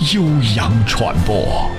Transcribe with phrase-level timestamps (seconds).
[0.00, 0.22] 悠
[0.56, 1.70] 扬传播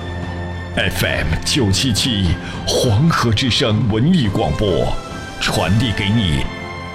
[0.76, 2.36] ，FM 九七七
[2.68, 4.94] 黄河之声文艺广播，
[5.42, 6.46] 传递给你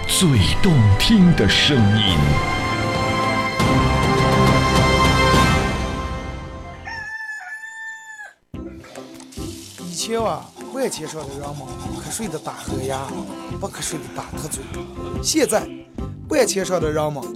[0.07, 0.29] 最
[0.63, 2.17] 动听的声音。
[9.85, 11.67] 以前啊，万千上的人们
[12.01, 13.01] 瞌睡的打呵呀，
[13.61, 14.63] 不瞌睡的打瞌嘴。
[15.21, 15.69] 现在，
[16.29, 17.36] 万千上的人们。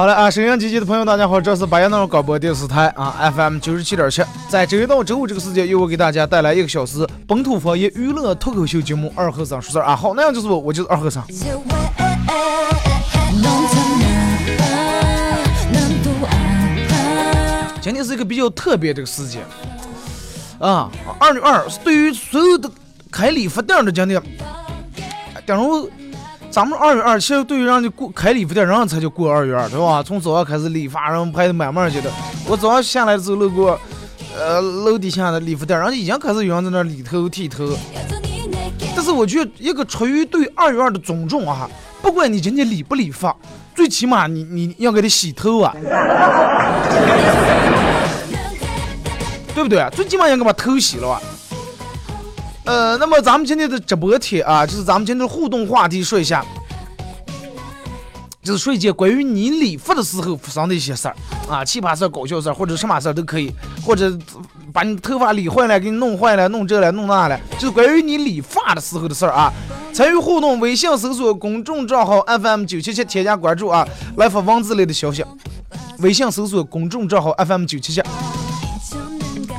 [0.00, 11.22] 好了啊，沈阳机器的朋友，大家好，这是巴彦淖尔广播电视台啊，FM 九十七点七，在周一到周五这个时间，由我给大家带来一个小时本土方言娱乐脱口秀节目《二和尚说事儿》啊，好，那样就是我，我就是二和尚。
[17.82, 19.42] 今天是一个比较特别的时间
[20.58, 22.70] 啊，二月二是对于所有的
[23.10, 24.22] 开理发店的今天，
[25.46, 25.90] 假如。
[26.50, 30.02] 咱们二月二，其实对于人家过开理发店，人家才叫过二月二，对吧？
[30.02, 32.10] 从早上开始理发，然后排的满满的。
[32.48, 33.78] 我早上下来的时候路过，
[34.36, 37.78] 呃，楼底下的理发店，人家已经开始有人在那理头剃头。
[38.96, 41.70] 但是我觉得，一个出于对二月二的尊重啊，
[42.02, 43.36] 不管你今天理不理发，
[43.72, 45.72] 最起码你你要给他洗头啊，
[49.54, 49.88] 对不对？
[49.92, 51.22] 最起码要给把头洗了啊。
[52.70, 56.46] 呃，那么咱们今天的直播贴啊，就是咱们今天的互动话题，说一下，
[58.44, 61.16] 就是说一件关于你理发的时候发生的一些事儿
[61.50, 63.52] 啊，奇葩事儿、搞笑事儿，或者什么事儿都可以，
[63.84, 64.16] 或者
[64.72, 69.52] 把你头发理坏了，给你弄坏了，弄这了，弄那了，就是关于你理发的时候的事儿啊。
[69.92, 73.84] 参与互动，微信搜索公众账号 FM 九七七，添加关注啊，
[74.16, 75.24] 来发文字类的消息。
[75.98, 78.00] 微信搜索公众账号 FM 九七七。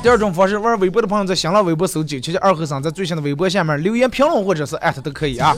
[0.02, 5.56] 第二种方式，玩微博的朋友在新浪微博搜“九七七二和尚”，在最新的微博下面留言评论或者是艾特都可以啊。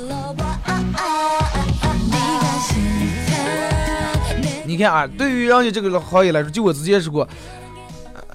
[4.66, 7.26] 你看啊，对于人家这个行业来说，就我直接说过，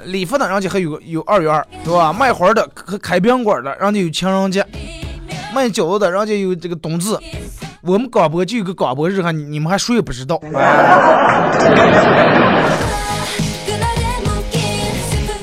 [0.05, 2.11] 理发的人家还有有二月二，对吧？
[2.11, 4.63] 卖花的和开宾馆的，人家有情人节；
[5.53, 7.15] 卖饺子的，人家有这个冬至。
[7.81, 10.41] 我们广播就有个广播日哈，你你们还谁也不知道。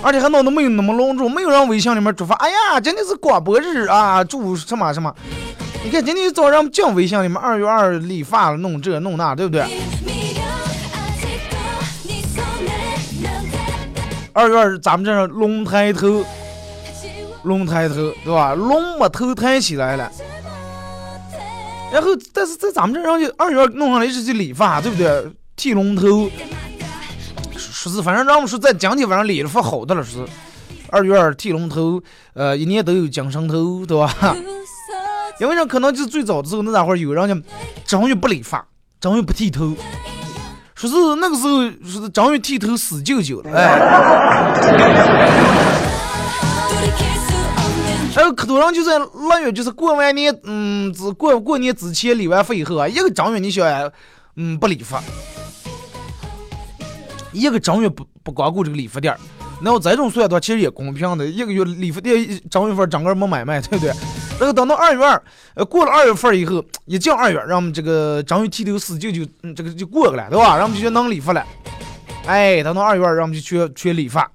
[0.07, 2.33] 而且还闹得没有那么隆重，没有让微信里面祝福。
[2.35, 5.13] 哎呀，今天是广播日啊，祝什么什么？
[5.83, 9.65] 你看今天早上进微信里面，二月二理发，弄这弄那，对不对？
[14.33, 16.25] 二月二咱们这龙抬头，
[17.43, 17.95] 龙抬头，
[18.25, 18.55] 对吧？
[18.55, 20.09] 龙把头抬起来了。
[21.93, 25.33] 然后，但是在咱们这儿，就二月二弄上来是去理发，对不对？
[25.57, 26.31] 剃龙头。
[27.89, 30.19] 是，反正让我们说在今天晚上理的发好的了，是
[30.91, 32.03] 二月二剃龙头，
[32.35, 34.13] 呃，一年都有精神头，对吧？
[35.41, 35.65] 因为啥？
[35.67, 37.37] 可能就是最早的时候，那家伙有人家
[37.85, 38.67] 正月不理发，
[39.01, 39.75] 正月不剃头，
[40.75, 43.79] 说是那个时候说是正月剃头死舅舅了，哎。
[48.15, 53.93] 还 有可多人就在腊月，就是过完年，嗯，之过过年之前理完发以后啊，一个正月你想，
[54.37, 55.03] 嗯，不理发。
[57.37, 59.21] 一个正月不不光顾这个理发店儿，
[59.61, 61.27] 那我这种算的，其实也公平的。
[61.27, 63.93] 一个月理发店正月份整个没买卖，对不对？
[64.39, 65.23] 然后等到二月二，
[65.55, 69.25] 呃，过了二月份以后，一进二月，让我们这个正月剃头死就就
[69.55, 70.57] 这个就过去了，对吧？
[70.57, 71.45] 让我们就去弄理发了。
[72.27, 74.31] 哎，等到二月二，让我们就去去理发。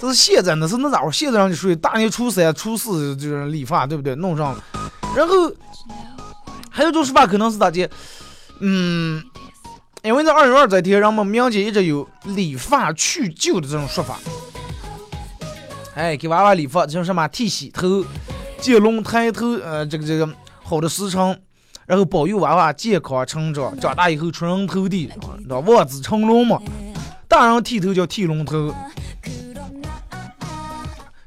[0.00, 4.14] 但是现在那是那咋回事现在让就属于大年初三、初四就是理发，对不对？
[4.16, 4.64] 弄上了。
[5.16, 5.50] 然后
[6.70, 7.88] 还有种说法，可能是咋的？
[8.60, 9.22] 嗯。
[10.02, 14.18] 因为在二月二这天，人们民间一直有理发去旧的这种说法。
[15.94, 18.04] 哎，给娃娃理发，像什么剃洗头，
[18.60, 20.28] 接龙抬头，呃，这个这个
[20.62, 21.36] 好的时长，
[21.86, 25.10] 然后保佑娃娃健康成长，长大以后出人头地，
[25.42, 26.60] 知道望子成龙嘛。
[27.26, 28.72] 大人剃头叫剃龙头，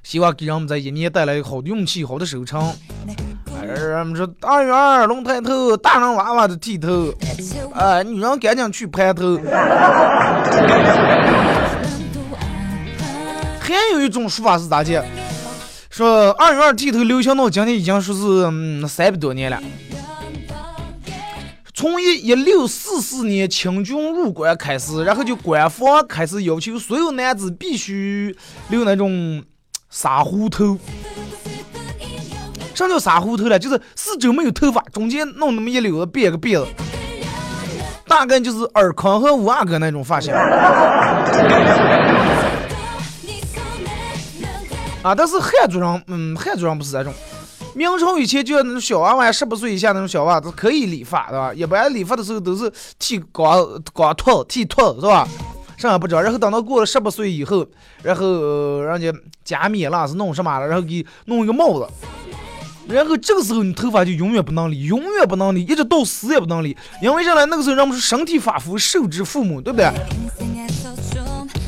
[0.01, 2.73] 希望给人们在一年带来好的运气、好的收成。
[3.65, 7.13] 人们说二月二龙抬头，大人娃娃的剃头，
[7.73, 9.37] 哎，女人赶紧去盘头。
[13.59, 15.03] 还有一种说法是咋的？
[15.89, 19.61] 说二月二剃头流行到今天已经说是嗯三百多年了。
[21.73, 28.35] 从一一六四四年清军入关开始，然后就官方开始要求所有男子必须
[28.69, 29.43] 留那种
[29.89, 30.77] 沙胡头。
[32.81, 33.59] 啥叫沙胡头呢？
[33.59, 36.67] 就是四周没有头发，中间弄那么一绺子编个辫子，
[38.07, 40.33] 大概就是尔康和五阿哥那种发型。
[45.03, 47.13] 啊，但是汉族人，嗯，汉族人不是这种。
[47.73, 51.53] 明朝以前就那种小娃娃，十八岁以下那种小娃子可以理发，对吧？
[51.53, 55.27] 一般理发的时候都是剃光光秃，剃秃，是吧？
[55.77, 56.21] 剩下不知道。
[56.21, 57.65] 然后等到过了十八岁以后，
[58.03, 59.11] 然后人家
[59.43, 60.67] 加冕了是弄什么了？
[60.67, 61.87] 然后给弄一个帽子。
[62.87, 66.75] 然后这个时候你头发就永远不能理，永远不能理，一直到死也不能理。
[67.01, 67.45] 因为啥呢？
[67.45, 69.91] 那个时候人们是身体发肤受之父母，对不对？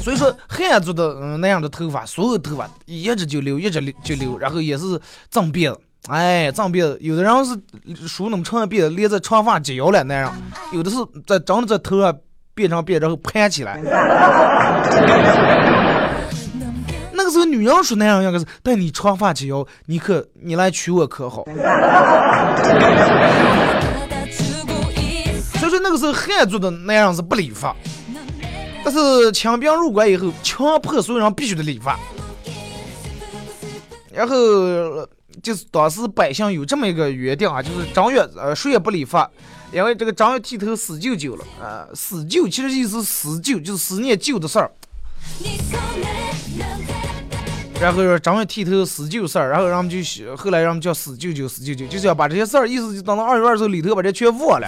[0.02, 5.00] 所以说汉族的嗯那样的头发，所有头发一直就留，一直留就留，然后也是
[5.30, 5.80] 脏辫子。
[6.10, 7.58] 哎，脏辫子，有的人是
[8.06, 10.30] 梳那么长的辫子，连着长发及腰了那样；
[10.74, 12.14] 有的是在长的这头上
[12.54, 13.80] 变成辫，然后盘起来。
[17.34, 21.44] 那个时候女人说那样样个是，但你长发及腰，你可你来娶我可好？
[25.60, 27.76] 所以说那个时候汉族的那样是不理发，
[28.84, 32.00] 但是清兵入关以后，强迫所有人必须得理发，
[34.14, 34.36] 然后。
[35.42, 39.30] 就是当时百姓有这么一个约定啊，就是正月呃谁也不理发，
[39.74, 44.72] 因为这个正月剃头死舅舅了啊，死舅其实意思死舅就是思念旧的事儿。
[47.82, 49.98] 然后说正月剃头死舅事儿，然后人们就
[50.38, 54.68] 后来人们叫死舅舅死舅舅，就是要把这些事儿意思就等到二月二时候里头把这全忘了。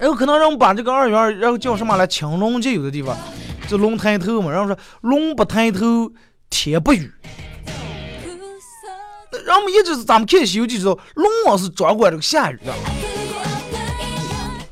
[0.00, 2.04] 然后可能让我们把这个二月二，然后叫什么来？
[2.04, 3.16] 青龙就有的地方。
[3.68, 6.12] 就龙抬头嘛，然后说龙不抬头，
[6.50, 7.10] 天不雨。
[9.46, 12.74] 然后我们一直是咱们看《西游记》知道，龙王是掌管这个下雨的。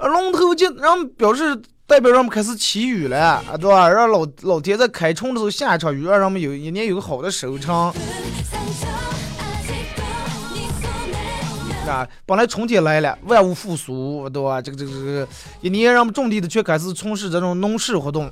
[0.09, 3.89] 龙头就让表示代表让我们开始祈雨了，啊，对吧？
[3.89, 7.93] 让老老天在开春的时候下一场雨，让人们有一年有个好的收成。
[11.89, 14.63] 啊，本来春天来了，万物复苏，对吧？
[14.63, 15.29] 这个这个这个
[15.63, 18.31] 一年让我们种地的却开始从事这种农事活动。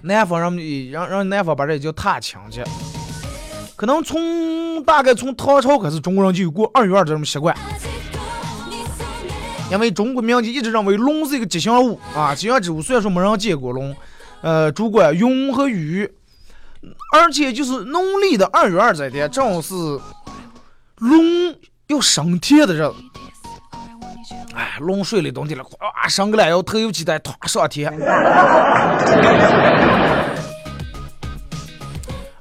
[0.00, 2.64] 南方人们让让南方把这叫踏青去，
[3.76, 7.54] 可能从大概从唐朝开始，中国人就有过二月二这种习惯，
[9.70, 12.82] 因为中国民间一直认为龙是一个吉祥物啊，吉祥之物。
[12.82, 13.94] 虽然说没人见过龙，
[14.40, 16.12] 呃，主管云和雨，
[17.14, 19.74] 而且就是农历的二月二这天，正好是
[20.96, 21.54] 龙
[21.86, 22.94] 要升天的日子。
[24.54, 27.92] 哎，龙睡了冬天了，咵上个来要头有鸡蛋，唰上天。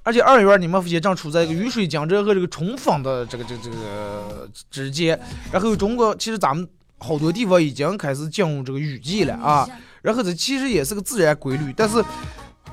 [0.01, 5.19] 而且二月你们发现正处在一个雨水江浙和这个冲锋的这个这个这个之间，
[5.51, 6.67] 然后中国其实咱们
[6.99, 9.67] 好多地方已经开始进入这个雨季了啊。
[10.01, 12.03] 然后这其实也是个自然规律，但是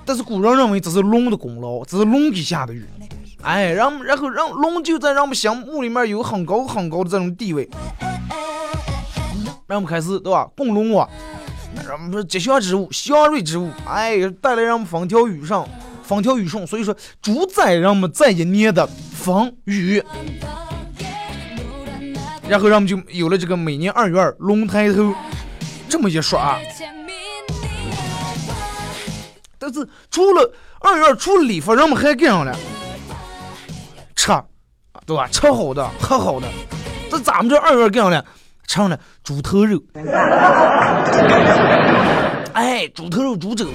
[0.04, 2.84] 但是古人认为这是龙的功劳，这是龙给下的雨。
[3.42, 7.68] 哎，让然后让龙就在让我们心目里面有很高很高的这种地位。
[9.66, 10.48] 让我们开始，对吧？
[10.56, 11.08] 供龙啊，
[11.84, 15.60] 让我们说吉祥之物、祥瑞之物，哎，带来让我们风调雨顺、
[16.04, 16.64] 风调雨顺。
[16.64, 20.00] 所以说，主宰让我们在一年的风雨，
[22.48, 25.12] 然后让我们就有了这个每年二月二龙抬头
[25.88, 26.58] 这么一说啊。
[29.58, 32.56] 但是除了二月二，除了礼服，人们还干上了
[34.14, 34.32] 吃，
[35.04, 35.26] 对吧？
[35.28, 36.46] 吃好的，喝好的。
[37.10, 38.24] 这咱们这二月干上了？
[38.68, 39.80] 成了猪头肉，
[42.52, 43.74] 哎，猪头肉、猪肘子。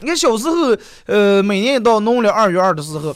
[0.00, 0.76] 你看小时候，
[1.06, 3.14] 呃，每年一到农历二月二的时候，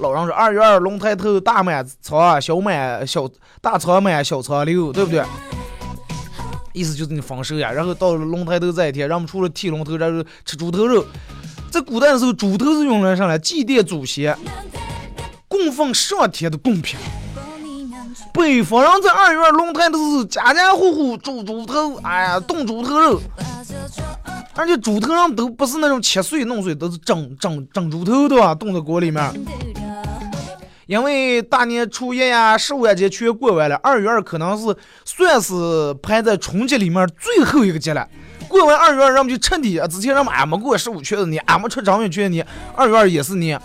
[0.00, 3.28] 老人说二月二龙抬头，大满仓，小满小
[3.60, 5.22] 大仓满，小仓溜，对不对？
[6.72, 7.70] 意思就是你丰收呀。
[7.70, 11.04] 然后到了龙抬头这一天，让我们除了剃龙头，然后吃猪头肉。
[11.70, 14.36] 在古代的时候，猪头是用来上来祭奠祖先，
[15.46, 16.98] 供奉上天的贡品。
[18.32, 23.20] 北方人在二月龙抬头是家家户户煮猪头，哎呀，炖猪头肉。
[24.54, 28.54] 而且猪头上都不是那种切碎弄碎，都是整整整猪头，对吧？
[28.54, 29.32] 冻在锅里面。
[30.90, 38.04] 因为大年初一呀、十五呀节全过完了，二月二可能是算是排在春节里面最后一个节了。
[38.48, 39.86] 过完二月二，咱们就彻底啊！
[39.86, 42.44] 之前咱们俺没过十五全是年，俺们吃正月全是年，
[42.74, 43.56] 二月二也是年。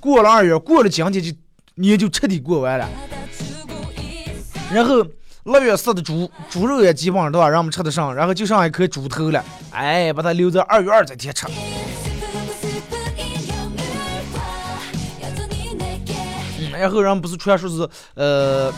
[0.00, 1.32] 过了二月，过了今天就
[1.76, 2.88] 年就彻底过完了。
[4.72, 5.06] 然后
[5.44, 11.46] 六月四的猪猪肉也基本上都让我们吃得上，然后就剩一颗猪头了，哎，把它留在二月二这天吃。
[16.78, 18.72] 然后人不是传说是呃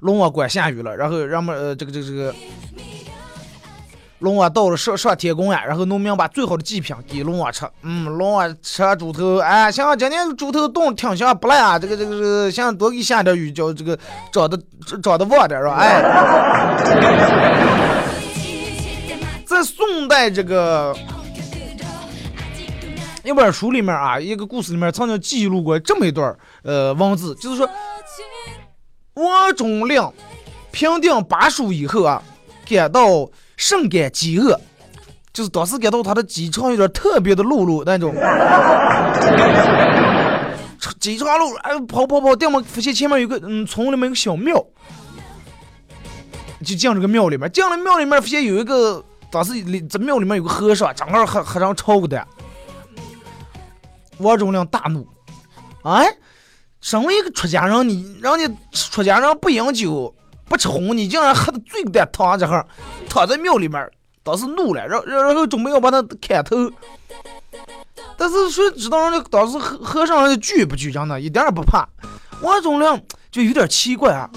[0.00, 2.34] 龙王管下雨了，然后人们呃这个这个这个
[4.20, 13.98] 龙王到了上上天宫呀，然后农民把最好的祭品给龙王吃，嗯，龙王吃猪头，哎，行，今天猪头冻挺香不赖啊，这个这个是想多给下点雨，叫这个
[14.32, 14.58] 长得
[15.02, 15.74] 长得旺点是吧？
[15.78, 16.02] 哎，
[19.46, 20.94] 在宋代这个。
[23.22, 27.68] 一本书里面啊，一个故事里面曾经记录过这么一段呃文字，就是说，
[29.14, 30.12] 王忠亮
[30.70, 32.22] 平定巴蜀以后啊，
[32.68, 34.58] 感到甚感饥饿，
[35.32, 38.14] 就是当时感到他的饥肠有点特别的露露那种，
[40.98, 44.54] 饥肠辘辘，哎，跑跑跑，电么发现前面有个嗯村里面有个小庙，
[46.60, 52.26] 就进这个庙里面，进了庙里面发现有一个，当时里这庙里面有个和尚，正好和和尚吵的。
[54.18, 55.08] 王忠亮大怒，
[55.82, 56.06] 哎，
[56.80, 60.14] 身为一个出家人，你人家出家人不饮酒，
[60.48, 62.66] 不吃荤，你竟然喝的醉的躺这哈，
[63.08, 63.88] 躺在庙里面，
[64.22, 66.56] 当时怒了，然然然后准备要把他砍头，
[68.16, 71.86] 但是谁知道人家当时和和尚人家拒不拒，真的，一点也不怕。
[72.42, 72.98] 王忠良
[73.30, 74.30] 就有点奇怪啊，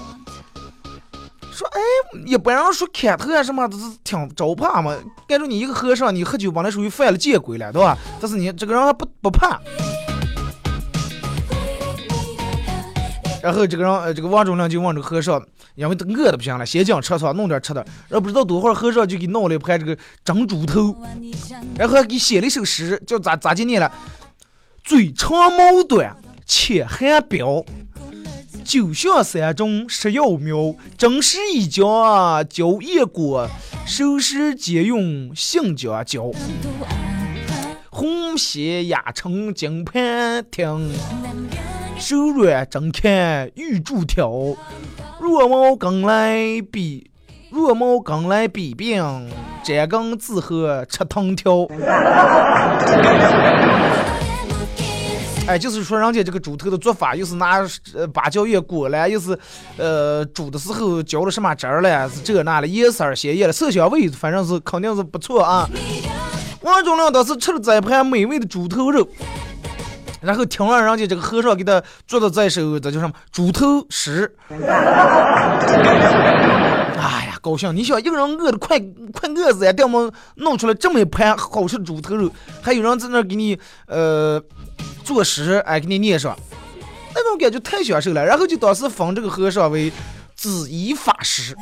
[1.50, 1.80] 说，哎，
[2.26, 4.94] 一般人说砍头啊什么都是挺招怕嘛，
[5.26, 7.96] 感觉你一个和尚，你喝酒本来属于犯了戒规了，对吧？
[8.20, 9.58] 但是你这个人还不不怕。
[13.44, 15.38] 然后这个人，呃，这个王忠良就问这个和尚，
[15.74, 17.84] 因为他饿的不行了，先进吃上弄点吃的。
[18.08, 20.96] 然后不知道多会儿，和尚就给弄了一盘这个蒸猪头，
[21.76, 23.92] 然后还给写了一首诗，叫咋咋纪念了？
[24.82, 27.62] 嘴长毛短，且含标，
[28.64, 33.46] 酒香山中食药苗，真实一家交叶果，
[33.84, 36.30] 收拾皆用杏椒椒。
[37.96, 40.92] 红鞋压成金盘听。
[41.96, 44.28] 手软睁看玉柱条，
[45.20, 47.08] 若毛刚来比，
[47.50, 49.30] 若毛刚来比病，
[49.62, 51.68] 这根自喝吃藤条。
[55.46, 57.60] 哎，就是说人家这个猪头的做法，又是拿
[57.94, 59.38] 呃芭蕉叶裹了，又是
[59.76, 65.70] 呃煮的时候浇了什么汁儿了，是这那的，颜色鲜艳了，色香味反正是肯定是不错啊。
[66.64, 69.06] 王忠亮当时吃了这盘美味的猪头肉。
[70.22, 74.34] 然后听了人家这个和尚给他做的这首，这叫什么猪头诗。
[74.48, 74.56] 哎
[77.26, 77.76] 呀，高兴！
[77.76, 78.80] 你想一个人饿的快
[79.12, 82.30] 快饿死呀，掉么弄出来这么一盘好吃的猪头肉，
[82.62, 84.42] 还有人在那给你呃
[85.04, 86.34] 作诗，哎，给你念上，
[87.14, 88.24] 那种感觉太享受了。
[88.24, 89.92] 然后就当时封这个和尚为
[90.34, 91.54] 紫衣法师。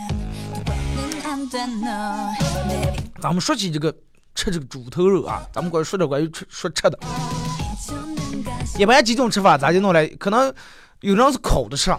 [3.21, 3.93] 咱们说起这个
[4.35, 6.99] 吃这个猪头肉啊，咱们关于说点关于吃说吃的。
[8.79, 10.07] 一般几种吃法咋就弄来？
[10.07, 10.53] 可能
[11.01, 11.95] 有人是烤着吃，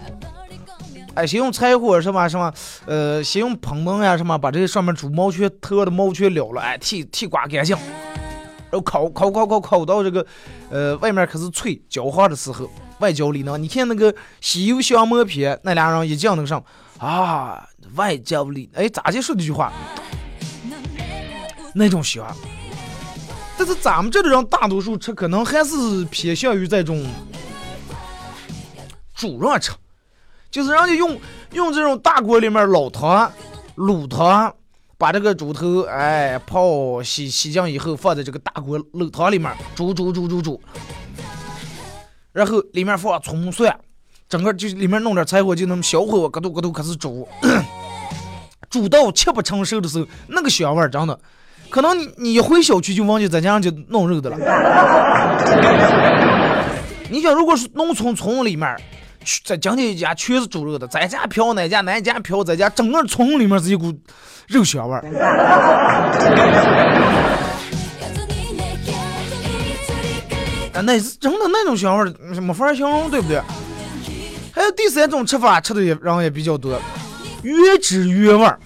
[1.13, 2.51] 哎，先用柴火什么什么，
[2.85, 7.77] 呃，先用喷灯呀什么，把这些上面猪毛全脱的毛全撩了，哎，剃剃刮干净，
[8.71, 10.25] 然后烤烤烤烤烤到这个，
[10.71, 12.67] 呃，外面可是脆焦黄的时候，
[12.99, 13.61] 外焦里嫩。
[13.61, 16.63] 你看那个西游降魔篇，那俩人一讲那个上
[16.97, 19.71] 啊，外焦里，哎，咋就说这句话？
[21.73, 22.25] 那种香。
[23.57, 27.05] 但是咱们这里人大多数吃，可能还是偏向于这种
[29.13, 29.71] 煮上吃，
[30.49, 31.19] 就是人家用
[31.51, 33.31] 用这种大锅里面老汤、
[33.77, 34.53] 卤汤，
[34.97, 40.59] 把这个猪头哎泡洗洗净以后，放在这个大锅老汤里面煮煮煮煮煮，
[42.31, 43.79] 然后里面放葱蒜，
[44.27, 47.27] 整个就里面弄点柴火，就那么小火咯嘟咯嘟开始煮，
[48.69, 51.17] 煮到七不成熟的时候，那个香味儿真的。
[51.73, 54.37] 可能你你一回小区就忘记在家就弄肉的了。
[57.09, 58.77] 你想，如果是农村村里面，
[59.43, 63.91] 在今天一家全是猪肉的，在家飘哪家哪家飘在家，整个村里面是一股
[64.49, 65.01] 肉香味儿。
[70.73, 73.41] 啊，那是真的那种香味儿，没法形容，对不对？
[74.53, 76.79] 还有第三种吃法，吃的也然后也比较多，
[77.41, 78.59] 原汁原味儿。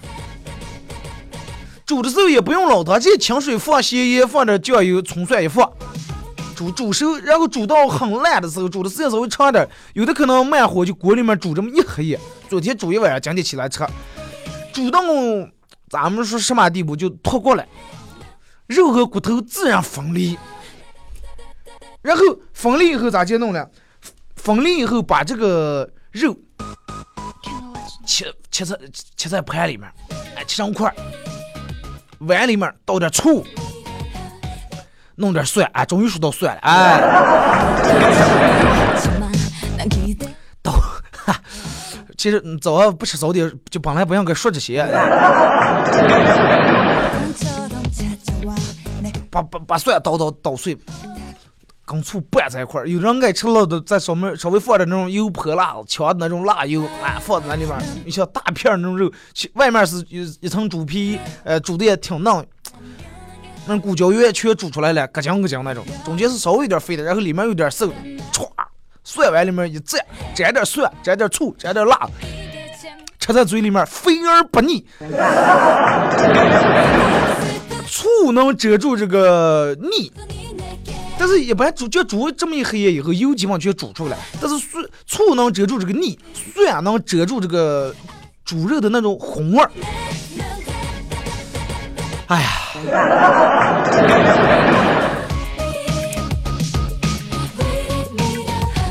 [1.88, 5.72] 煮的时候也不用老汤，这清水放咸盐，放点酱油、葱蒜一放，
[6.54, 12.20] 煮煮熟，然后煮到很烂的时候，煮的时间稍微长点，有的可能慢火就锅里面煮这么一黑夜。
[12.46, 13.86] 昨天煮一晚上，今天起来吃，
[14.70, 15.00] 煮到
[15.88, 17.66] 咱们说什么地步就脱过来，
[18.66, 20.36] 肉和骨头自然分离。
[22.02, 23.66] 然后分离以后咋去弄呢？
[24.36, 26.36] 分离以后把这个肉
[28.06, 28.78] 切切在
[29.16, 29.90] 切在盘里面，
[30.36, 30.94] 哎，切成块。
[32.20, 33.44] 碗里面倒点醋，
[35.16, 37.00] 弄点蒜，哎，终于说到蒜了，哎，
[40.62, 40.74] 倒，
[42.16, 44.84] 其实早上不吃早点，就本来不想跟说这些，
[49.30, 50.76] 把把把蒜倒倒捣碎，
[51.88, 52.86] 跟醋拌在一块儿。
[52.86, 59.10] 有人爱吃辣的，在上面稍微放点那种油泼辣子，呛的那种辣油，哎，放在那里面，你像大片那种肉，
[59.54, 62.46] 外面是一一层猪皮，呃，煮的也挺嫩，
[63.66, 67.86] 那骨胶原全煮出来了，咯浆咯浆那种，中间是稍微有点肥的，然后里面有点瘦，
[68.32, 68.46] 歘，
[69.02, 69.98] 蒜碗里面一蘸，
[70.34, 72.12] 蘸点蒜，蘸点醋，蘸点辣子，
[73.18, 74.84] 吃在嘴里面肥而不腻。
[77.90, 80.12] 醋能遮住这个腻，
[81.18, 84.16] 但是一般煮就煮这么一黑夜以后，油基本上全煮出来。
[84.40, 86.18] 但是醋醋能遮住这个腻，
[86.54, 87.92] 蒜能遮住这个
[88.44, 89.70] 猪肉的那种红味儿。
[92.28, 92.48] 哎呀，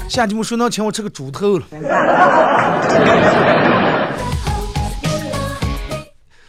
[0.10, 1.66] 下节目谁能请我吃个猪头了？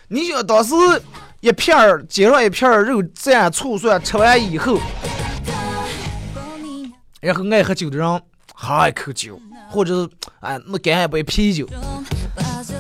[0.08, 0.75] 你想当时。
[1.40, 4.76] 一片儿接上一片儿肉蘸醋蒜，吃完以后，
[7.20, 8.22] 然后爱喝酒的人
[8.54, 10.08] 喝一口酒，或者是
[10.40, 11.66] 哎那干一杯啤酒，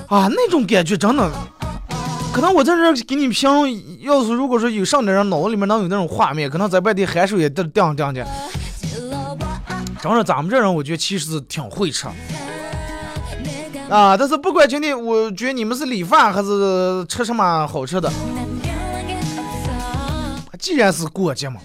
[0.08, 1.30] 啊那种感觉真的，
[2.32, 8.24] 可能我在这儿给你形容，要是如果说有上点人脑子里面能有那种画面，可能在外地汗水也掉掉掉去。
[10.00, 12.06] 真的咱们这人，我觉得其实是挺会吃。
[13.88, 18.08] 啊，但是不管今天，我觉得你们是理发还是吃什么好吃的。
[20.58, 21.60] 既然是过节嘛，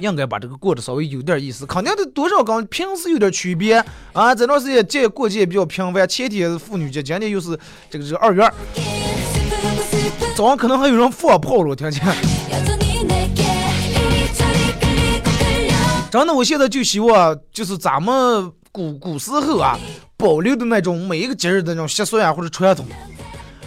[0.00, 4.34] 应该把这个过得稍微有点意思，肯定得多少跟平时有点区别啊。
[4.34, 8.42] 这段时间节过节比较频繁，前天是妇女节，今天又是这个这个二月，
[10.36, 12.02] 早上可能还有人放炮了，我听见。
[16.10, 19.78] 真的，我现在就希望就是咱们古古时候啊
[20.16, 22.86] 保留的那种每一个节日的那种习俗呀或者传统。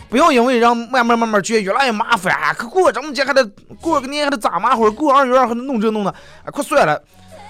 [0.10, 3.46] 不要因为让慢慢慢慢觉越来越麻烦，可过这么节还得
[3.82, 6.10] 过个年还得咋嘛，或者过二月二还得弄这弄那，
[6.46, 7.02] 哎，快算了，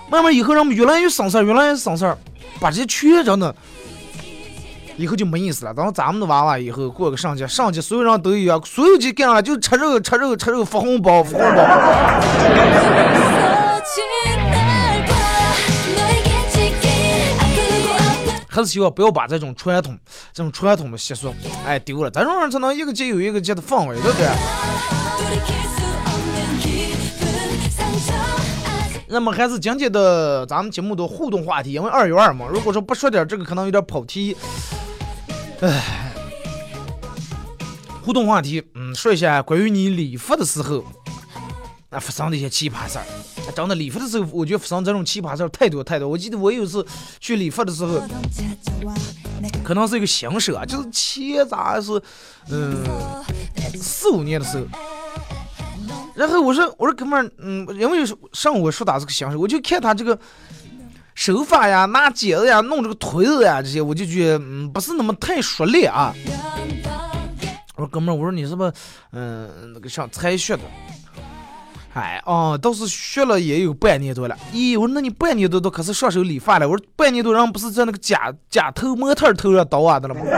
[0.10, 2.18] 慢慢以后让我们越来越省事儿，越来越省事儿，
[2.60, 3.54] 把这些缺着呢，
[4.96, 5.74] 以后就没意思了。
[5.74, 11.64] 等咱们的娃娃以后过个上节，上节所有人都一样，所有节干啥就吃肉吃肉吃肉发红包发红包。
[18.58, 19.96] 还是希望不要把这种传统、
[20.34, 21.32] 这种传统的习俗
[21.64, 24.28] 哎丢了，咱这种人才能一个节有一个节的氛围，对不对？
[29.10, 34.36] 那么还是今天的咱们节目的互动话题，因为二月二嘛，如果说不说点这个，可能有点跑题。
[35.62, 36.12] 哎，
[38.04, 40.84] 互动话题，嗯，说一下关于你礼服的时候。
[41.92, 43.06] 那发生的一些奇葩事儿，
[43.56, 46.08] 真的理发的时候，我觉得发生这种奇葩事儿太多太多。
[46.08, 46.86] 我记得我有一次
[47.20, 48.02] 去理发的时候，
[49.64, 52.02] 可能是一个新手啊，就是前咋是，
[52.50, 52.84] 嗯，
[53.76, 54.66] 四五年的时候。
[56.16, 60.18] 然后我说我说哥们儿，嗯，因为上午我说他是个新手，我就看他这个
[61.14, 66.14] 手法呀、拿剪子呀、弄这个推子呀这些，我就觉得嗯不是那么太熟练啊。
[67.76, 68.74] 我说哥们儿，我说你是不是
[69.12, 70.64] 嗯那个像才学的？
[71.98, 74.38] 哎哦，倒是学了也有半年多了。
[74.54, 76.70] 咦，我说那你半年多都可是上手理发了。
[76.70, 80.22] 我说半年多人不是在那个假假头模特头上捣啊的了吗？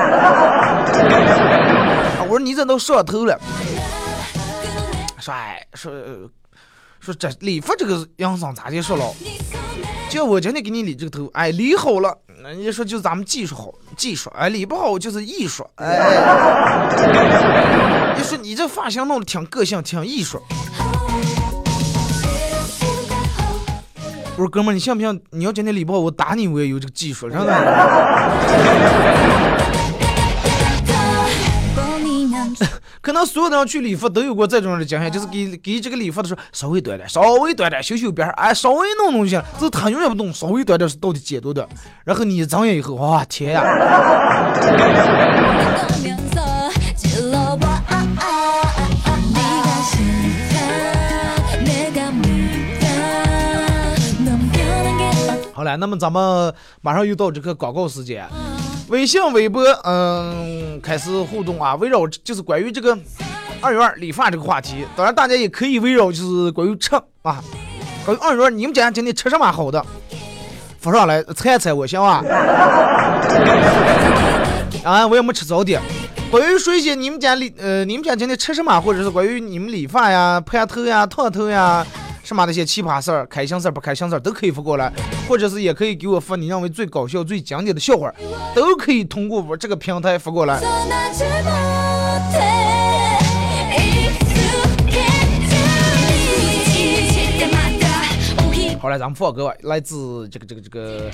[2.23, 3.37] 我说你这都上头了。
[5.19, 5.91] 说哎说
[7.01, 9.13] 说这理发这个养生咋就说了？
[10.09, 16.95] 就我今天给你理这个头，哎理好了，那你说就咱们技术好，技术哎理不好就是艺术哎。
[18.17, 20.41] 你说你这发型弄得挺个性，挺艺术。
[24.39, 25.21] 我说哥们儿，你信不信？
[25.31, 27.51] 你要今天理不好，我打你，我也有这个技术，真的。
[33.01, 41.67] 可能所有的人去理发都有过这种的经验，就是给给这个理发的时候稍微短点，稍微短点，修修边儿，哎，稍微弄弄一下，就是他永远不懂稍微短点是到底剪多短。
[42.05, 43.61] 然后你一睁眼以后，哇天呀！
[55.77, 58.27] 那么咱们马上又到这个广告时间，
[58.89, 62.97] 微信、微博，嗯，开始互动啊，围绕就是关于这个
[63.61, 67.43] 二月二理发这个话题，当然大家也可以围绕就是关于吃啊，
[68.05, 69.85] 关于二月二你们家今天吃什么好的，
[70.79, 72.23] 发上来猜猜我行吧？
[74.83, 75.81] 啊，我也没吃早点。
[76.31, 81.85] 关于说一些你们家理呃，你们家今天吃什么，或者是关于你们理发呀、盘头呀、烫头呀。
[82.29, 84.93] 什么那些奇葩事儿、开心事儿、不开心事儿都可以发过来，
[85.27, 88.13] 或者是也可以给我发你认为最搞笑、最经典的笑话，
[88.53, 90.59] 都可以通过我这个平台发过来。
[98.79, 101.11] 好了，咱们放歌吧，来自这个这个这个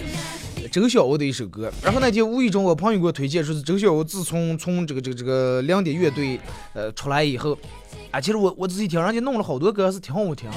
[0.70, 1.72] 周晓鸥的一首歌。
[1.82, 6.38] 然后那天无意中我朋友给我推荐，说是周晓鸥自从从这个这个这个两点乐队
[6.74, 7.58] 呃出来以后，
[8.12, 10.50] 啊，其实我我仔细听，人家弄了好多歌，是挺好听。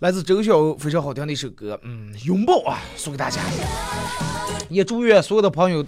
[0.00, 3.40] 来自周晓鸥非常好听的一首歌，嗯，拥抱啊，送给大家。
[4.68, 5.82] 也祝愿所有的朋友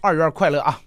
[0.00, 0.80] 二月快乐啊！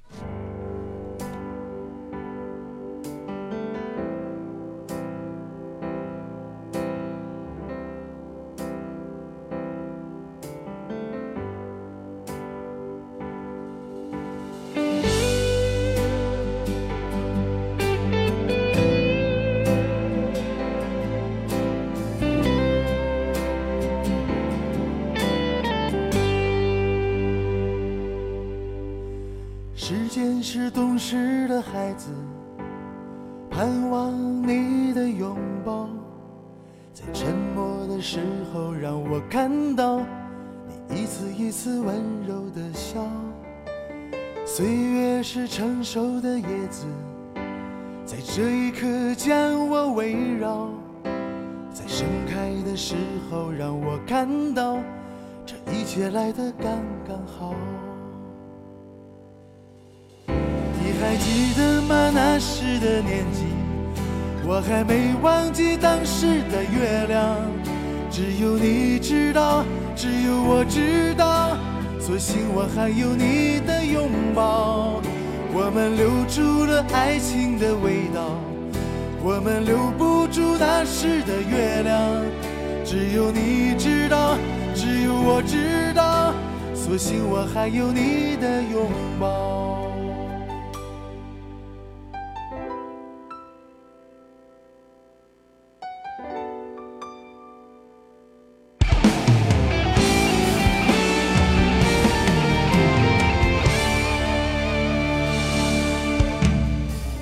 [83.50, 84.38] 你知道。
[84.76, 86.34] 只有我知道，
[86.76, 88.88] 所幸我还有你的拥
[89.20, 89.90] 抱。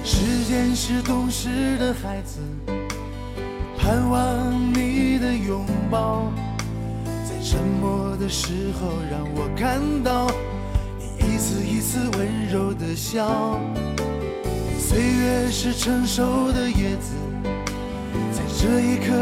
[0.03, 2.39] 时间是懂事的孩子，
[3.77, 4.46] 盼望
[5.89, 6.31] 抱，
[7.27, 7.35] 在。
[7.41, 10.27] 沉默的时候，让我看到
[10.99, 13.57] 你一次一次温柔的笑。
[14.77, 17.13] 岁月是成熟的叶子，
[18.33, 19.13] 在这一刻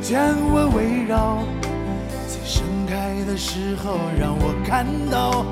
[0.00, 1.42] 将我围绕。
[2.28, 5.44] 在盛开的时候，让我看到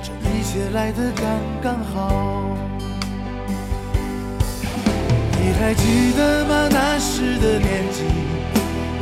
[0.00, 1.24] 这一切来得刚
[1.60, 2.56] 刚好。
[5.40, 6.68] 你还记得吗？
[6.70, 8.04] 那时的年纪。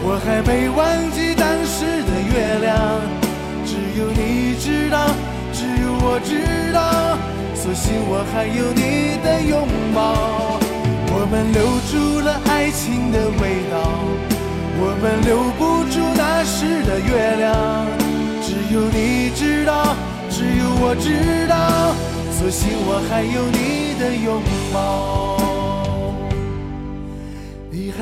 [0.04, 3.00] 我还没忘记当时的月亮，
[3.64, 4.98] 只有你知道，
[5.52, 6.42] 只有我知
[6.74, 7.16] 道，
[7.54, 10.58] 所幸我还有你的拥抱。
[11.14, 13.78] 我们留住了爱情的味道，
[14.80, 17.86] 我们留不住那时的月亮。
[18.42, 19.94] 只有你知道，
[20.28, 21.94] 只有我知道，
[22.32, 24.42] 所幸我还有你的拥
[24.74, 25.41] 抱。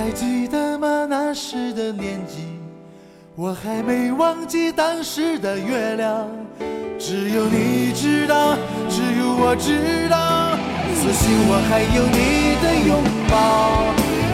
[0.00, 1.06] 还记得吗？
[1.10, 2.38] 那时的年纪，
[3.36, 6.26] 我还没忘记当时的月亮。
[6.98, 8.56] 只有你知道，
[8.88, 10.56] 只有我知道，
[10.96, 12.96] 所幸我还有你的拥
[13.28, 13.92] 抱。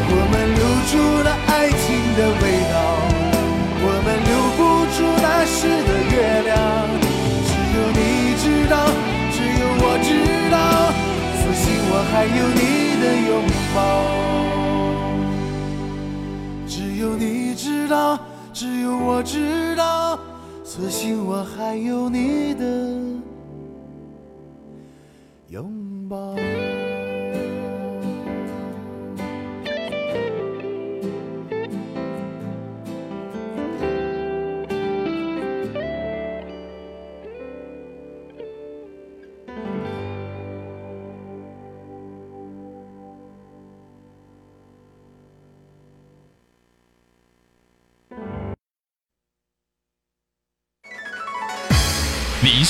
[0.08, 0.94] 我们留住
[1.26, 1.82] 了爱情
[2.14, 2.78] 的味道，
[3.82, 6.54] 我们留不住那时的月亮。
[7.42, 8.86] 只有你知道，
[9.34, 10.14] 只有我知
[10.48, 10.94] 道，
[11.42, 13.42] 所幸我还有你的拥
[13.74, 14.65] 抱。
[16.96, 18.18] 只有你知道，
[18.54, 20.18] 只有我知道，
[20.64, 22.64] 所幸我还有你的
[25.48, 26.34] 拥抱。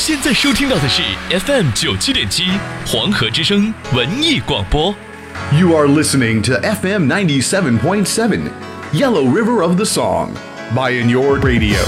[0.07, 2.45] 现在收听到的是 FM 九七点七
[2.87, 4.95] 黄河之声文艺广播。
[5.53, 8.53] You are listening to FM ninety seven point seven
[8.93, 10.29] Yellow River of the Song,
[10.77, 11.81] by In Your Radio.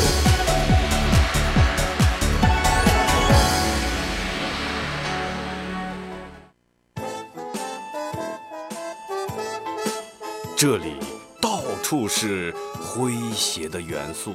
[10.56, 10.96] 这里
[11.40, 12.52] 到处是
[12.82, 14.34] 诙谐的元素，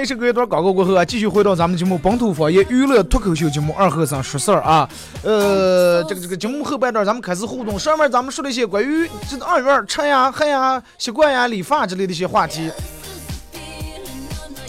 [0.00, 4.88] 一首歌一段广告过后啊，继续回到咱们节目本土方言娱乐脱口秀节目二和尚说事儿啊。
[5.22, 12.70] 呃，这个这个节目后半段咱们开始互动，上面咱们说了一些关于这个二月吃呀、喝呀、习惯呀、理发之类的一些话题。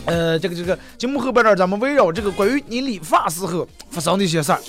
[0.06, 4.60] 呃，这个这个节目后半段咱们围绕这个关于你理发时候发生的一些事儿，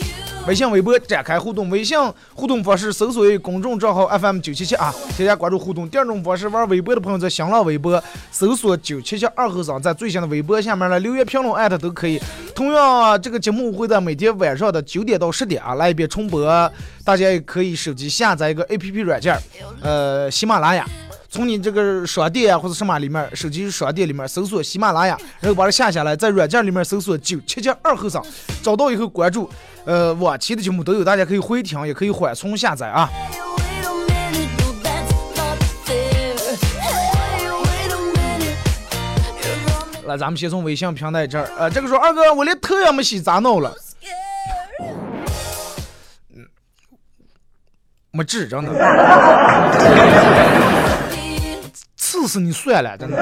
[0.49, 1.71] 微信、微博展开互动。
[1.71, 1.97] 微信
[2.35, 5.89] 互动方式搜索公众账号 FM 九七七啊，添加关注互动。
[5.89, 8.03] 第二种方式，玩微博的朋友在新浪微博
[8.33, 12.21] 搜索九七七二和尚，在最新的微博下面呢留言评论艾特都可以。
[12.55, 16.45] 同样啊，这个节目会在每天晚上的九点到十点啊来一遍重播，
[17.05, 19.39] 大家也可以手机下载一个 APP 软件，
[19.81, 20.85] 呃，喜马拉雅。
[21.33, 28.23] 从你这个商店啊或者什么里面，手机商店里面搜索喜马拉雅，然后把它下下来，在软件里面搜索九七七二后生，
[28.63, 29.49] 找到以后关注，
[29.87, 33.09] 呃，往期的节目都有，大家可以回听，也可以缓冲下载啊。
[40.05, 43.75] 来，咱们先从微信平台这儿，呃，这个说二哥，我连头也没洗，咋弄了？
[48.11, 48.71] 没治，真的，
[52.23, 53.17] 刺死你算了，真的。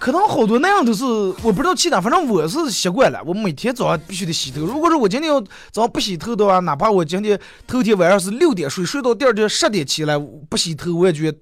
[0.00, 4.62] 可能好多那样都是，我不知道其他，反正我是习惯了，我每天早上必须得洗头。
[4.62, 11.38] 如果说我今天要早上不洗头的话，哪怕我今天头天晚上是六点睡，睡到第二天十点起来不洗头，我也觉得，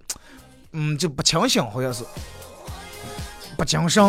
[0.75, 2.05] 嗯，就不清醒，好像是
[3.57, 4.05] 不精神。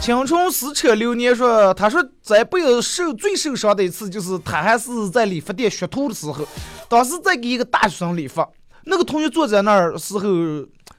[0.00, 6.48] 青春撕扯流年说，他说在辈子受最受伤的一次，就是他还是在理发店学徒的时候，
[6.88, 8.48] 当时在给一个大学生理发，
[8.84, 10.26] 那个同学坐在那儿时候，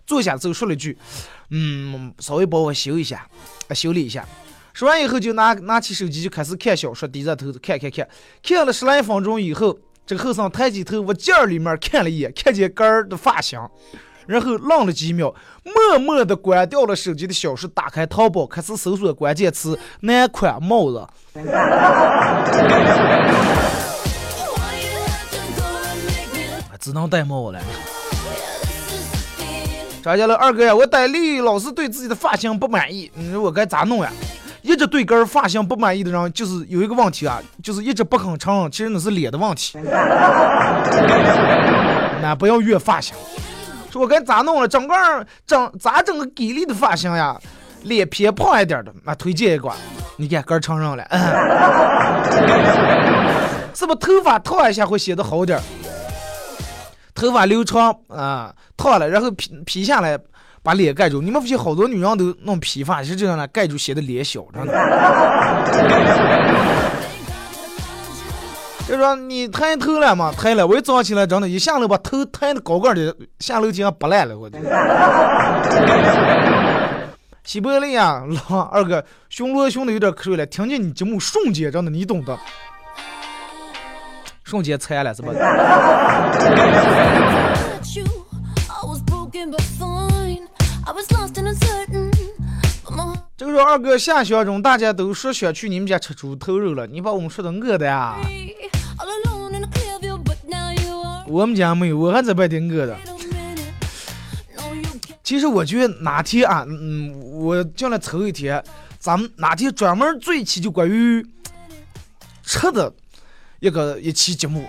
[0.05, 0.95] 坐下之后说了一句，
[1.49, 3.27] 嗯，稍微帮我修一下，
[3.73, 4.23] 修理一下。
[4.71, 8.07] 说完以后就拿拿起手机就开始看小说，低着头看看看，
[8.43, 13.59] 看了十来分钟以后，这个后生抬起头往镜儿里面看了一眼，看见根儿的发型。
[14.27, 21.07] 然后愣了几秒，默默地关掉了手机的小说，打开淘宝，开始搜索关键词“男款帽子”，
[26.79, 27.59] 只能戴帽了。
[30.03, 34.11] 张家乐二哥呀，我戴笠老是对自己的发型不满意，你说我该咋弄呀？
[34.63, 39.77] 一直对根发型不满意的人，就是有一个问题啊，就是一直不肯承认，其实那是脸的问题。
[42.21, 43.15] 那不要越发型，
[43.91, 44.67] 说我该咋弄了？
[44.67, 44.95] 整个
[45.45, 47.39] 整咋整个给力的发型呀？
[47.83, 49.69] 脸偏胖一点的，那推荐一个，
[50.15, 51.03] 你看根儿承认了，
[53.73, 55.59] 是不头发烫一下会显得好点？
[57.15, 60.15] 头发留长啊，烫了，然后披披下来，
[60.61, 61.21] 把脸盖住。
[61.21, 64.73] 你们不信，好多女人都弄披发是这样的，盖住显得脸小，真的。
[68.91, 74.59] 就说你抬头了嘛，抬了，我一早上起来，真的，一下楼把头抬的高高的，下楼梯上不来了，我的。
[77.41, 82.37] 西伯利亚狼二哥熊罗熊的有点瞌睡了，听见你节目瞬间真的你懂的，
[84.43, 85.39] 瞬间猜了是吧？Met
[87.97, 88.03] you,
[88.67, 90.49] I was broken but fine.
[90.85, 92.11] I was lost and uncertain,
[92.83, 98.17] but my heart 这个时候二哥下学中，大家都说想去你们家吃猪头肉了，你把我们说的饿的呀。
[101.27, 102.93] 我们家没有，我还在外地饿的。
[102.93, 103.61] Wait a minute,
[104.57, 105.15] no you can't.
[105.23, 108.61] 其实我觉得哪天啊，嗯，我将来抽一天，
[108.99, 111.25] 咱们哪天专门做一期就关于
[112.43, 112.93] 吃的
[113.59, 114.67] 一个一期节目，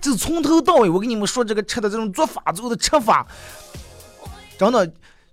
[0.00, 3.26] 就是从头到尾我跟你们说这个吃的这种做法，最后的吃法，
[4.56, 4.90] 真的。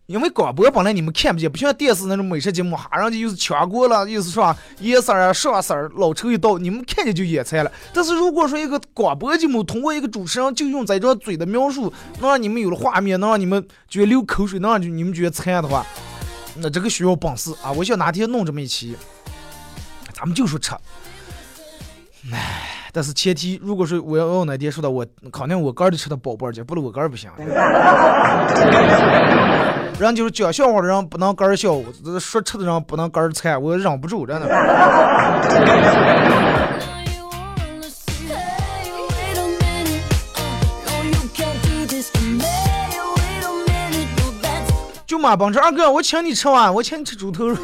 [0.08, 7.72] 因为广播本来你们看不见，不像电视那种美食节目，哈，人家又是炝锅了，又是是吧，颜色啊、上色儿，老抽一倒，你们看见就野菜了。
[7.92, 15.84] 但是如果说一个广播节目通过一个主持人就用这嘴的描述，能让你们有了画面，能让你们觉得流口水，能让你们觉得馋的话，
[16.58, 17.72] 那这个需要本事啊！
[17.72, 18.96] 我想哪天弄这么一期，
[20.14, 20.76] 咱们就说吃。
[22.32, 27.30] 唉，但是前提，如果说我要要奶爹说的，我肯定我个儿得吃的饱饱去，不然我个儿不行。
[30.00, 31.76] 人 就是讲笑话的人不能个儿笑，
[32.22, 34.48] 说吃的人不能个儿馋，我忍不住，真的。
[34.48, 34.56] Uh,
[45.06, 47.58] 就马帮着二哥，我请你吃完，我请你吃猪头肉。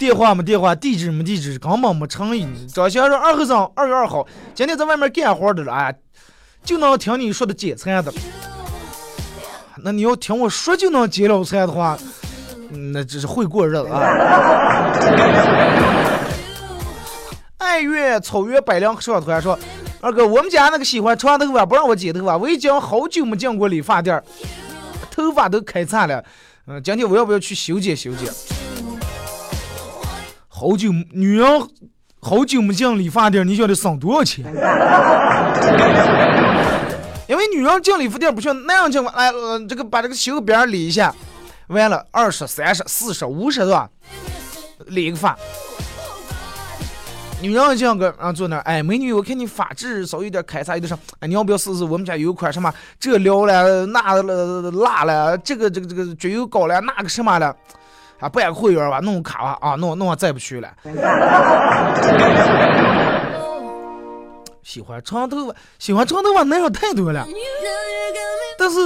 [0.00, 2.48] 电话没电话，地址没地址，根本没诚意。
[2.66, 5.94] 张先生，二和尚，二月二号，今天在外面干活的了，哎，
[6.64, 8.10] 就能听你说的解馋的。
[9.82, 11.98] 那你要听我说就能解了馋的话，
[12.92, 14.00] 那只是会过日子啊。
[17.58, 19.58] 爱乐草原百灵社团说，
[20.00, 24.22] 二哥，我们家那个喜欢长头发不让我剪头发，我已经好久没进过理发店，
[25.10, 26.24] 头发都开叉了。
[26.66, 28.32] 嗯，今天我要不要去修剪修剪？
[30.60, 31.48] 好久女人
[32.20, 34.44] 好久没进理发店，你晓得省多少钱？
[37.26, 41.14] 因为女人进理发店不像那样进，来、呃，这个把这个修个边儿理一下，
[41.68, 43.88] 完了二十、三十、四十、五十是吧？
[44.88, 45.34] 理一个发。
[47.40, 51.84] 女人这样个啊坐那儿，哎，美女，我看你发质稍微有点开叉，有点上，哎，你要不要试试？
[51.84, 57.56] 我们家有一款什么这撩了，那了辣了，这个这个这个焗油膏了，那个什么了，
[58.20, 60.68] 啊，办个会员吧，弄个卡吧，啊，弄弄我再不去了。
[64.62, 67.26] 喜欢长头发，喜欢长头发男人太多了，
[68.58, 68.78] 但是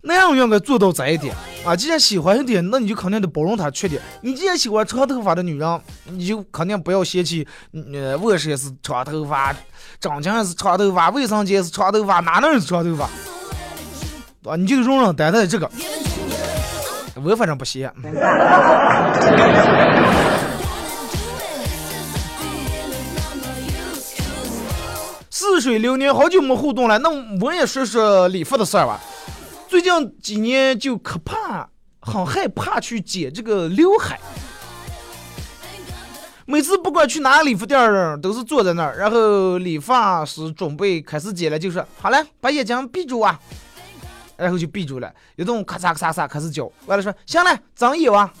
[0.00, 1.32] 那样应该做到这一点
[1.64, 1.76] 啊。
[1.76, 4.02] 既然喜欢一点，那你就肯定得包容他缺点。
[4.22, 7.46] 你既然喜欢长头发的女人，你就肯定不要嫌弃，
[7.94, 9.54] 呃，卧室也是长头发，
[10.00, 13.04] 张墙也是长头发，卫生间也是长头发，哪能是长头发？
[14.50, 15.70] 啊，你就容忍担待这个，
[17.16, 17.92] 我反正不嫌。
[25.30, 27.08] 似水流年，好久没互动了，那
[27.40, 29.00] 我也说说理发的事儿吧。
[29.66, 31.66] 最近几年就可怕，
[32.00, 34.20] 很害怕去剪这个刘海。
[36.44, 43.40] 每次不管去哪个理发店儿，都是坐在那儿，然后理发师准备开始剪了，就说好了，把眼睛闭住啊，
[44.40, 48.32] 然后就闭住了，有种咔嚓咔嚓嚓开始叫，完了说行了，睁眼啊，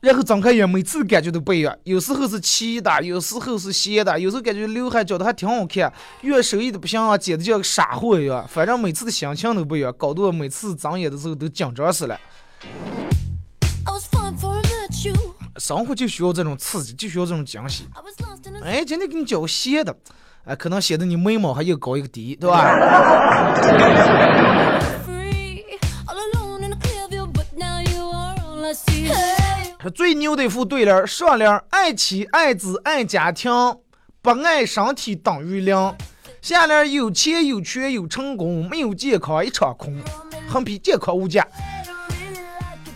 [0.00, 12.18] 然后睁开眼，每次感觉都不一样，有时候是齐的，有时候是斜的，有时候感觉刘海绞的还挺好看，越手艺的不行啊，剪的就像个傻货一样，反正每次的心情都不一样，搞得我每次睁眼的时候都紧张死了。
[15.58, 17.84] 生活就需要这种刺激，就需要这种惊喜。
[18.64, 19.96] 哎，今天给你绞个斜的，
[20.44, 22.54] 哎，可能显得你眉毛还又高一个低，对吧
[29.94, 33.50] 最牛的一副对联：上联爱妻爱子爱家庭，
[34.20, 35.94] 不爱身体等于零。
[36.42, 39.98] 下联有钱有权有成功，没有健康一场空，
[40.48, 41.46] 横批健康无价。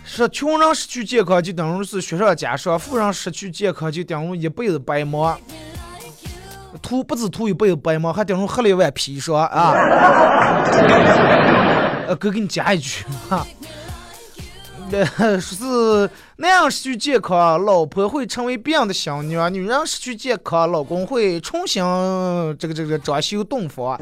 [0.04, 5.38] 说穷人失去健康就等于是雪上加霜，富人失去健康就等于一辈子白忙。
[6.82, 9.72] 图不止图一辈子白忙，还顶上喝了一碗砒霜啊！
[12.06, 13.46] 呃，哥给你加一句哈。
[14.90, 21.82] 呃，说是男人失去健康，老婆会成为别人的新娘；女人失去健康，老公会重新
[22.58, 24.00] 这个这个装修洞房。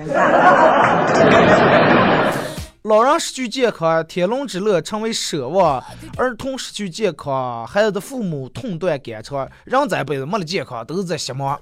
[2.83, 5.83] 老人失去健康，天伦之乐成为奢望；
[6.17, 9.49] 儿童失去健康，孩子的父母痛断肝肠。
[9.65, 11.59] 人这辈子没了健康，都是在瞎忙。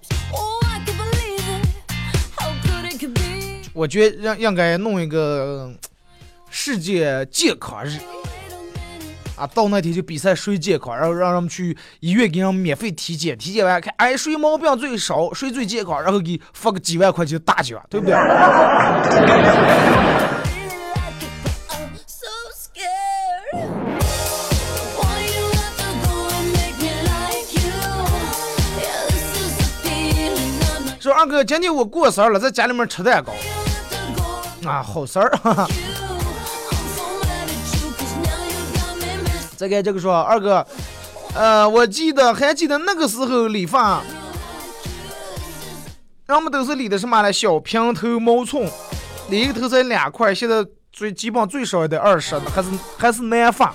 [3.75, 5.75] 我觉得应应该弄一个呃
[6.49, 7.99] 世界健康日
[9.37, 18.15] 啊，到那天就比赛谁健康，然后让他们去医院给人免费体检，体检完看，哎，谁毛病最少，谁最健康，然后给发个几万块钱大奖，对不对？
[31.01, 33.33] 说二哥，今天我过生日了，在家里面吃蛋糕
[34.67, 35.31] 啊，好事儿。
[39.57, 40.67] 再给这个说，二哥，
[41.35, 44.03] 呃，我记得还记得那个时候理发，
[46.27, 48.69] 要们都是理的什么来小平头毛寸，
[49.31, 53.73] 理一个头才两块，现在最基本最少也得二十，还是还是难发。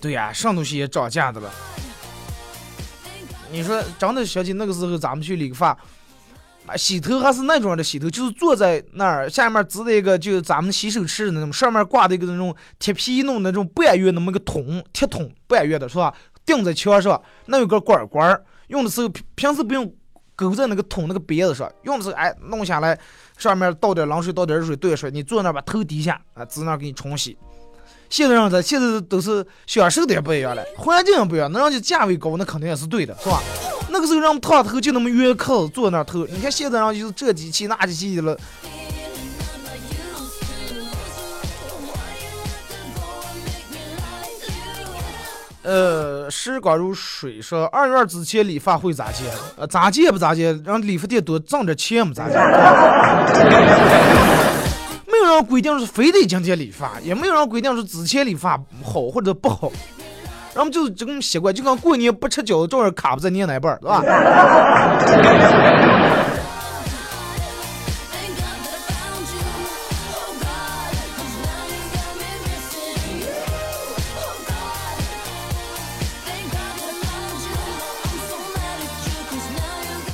[0.00, 1.50] 对呀、啊，上东西也涨价的了。
[3.50, 5.76] 你说真的，想起那个时候咱们去理发，
[6.76, 16.12] 洗头还是那种的洗头，就是坐在那儿，下面支的一个就是咱们洗手池那种，上面挂的一个那种铁皮弄那种半圆那么个桶，铁桶半圆的是吧？
[16.46, 19.94] 钉在墙上，那有个管管，用的时候平平时不用
[20.34, 22.98] 勾在那个桶那个鼻子上，用的时候哎弄下来，
[23.36, 27.36] 上面倒点冷水，倒点热水兑水，你坐那儿把头低下啊，支那儿给你冲洗。
[28.14, 33.42] 现在让咱现在都是享受的也不一样了，环境也不一样，那让你价位高，那肯定也是对的，是吧？
[33.90, 38.38] 那个时候让我们烫头就那么约扣坐那儿头，你看现在让就是这机器那机器的了。
[45.64, 49.24] 呃，时光如水，说二月之前理发会咋接？
[49.56, 52.36] 呃，咋接不咋接，让理发店多挣点钱不咋接。
[55.24, 59.72] 没有人规定是非得今天理发，也没有人规定是之前理发好或者不好，
[60.54, 64.02] 然后就是这种习惯，就跟过年不吃饺子照样卡不在年那半儿，是吧？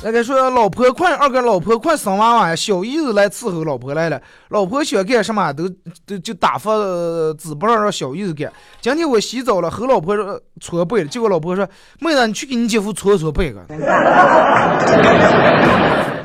[0.03, 5.69] 那个说老婆快，二哥老婆快生娃娃，小姨子来伺候老婆来了，老婆想干什么都
[6.07, 6.71] 都就打发
[7.37, 8.51] 纸不让让小姨子干。
[8.81, 10.17] 今天我洗澡了，和老婆
[10.59, 11.67] 搓背了，结果老婆说
[12.01, 13.61] ：“妹子，你去给你姐夫搓搓背个。”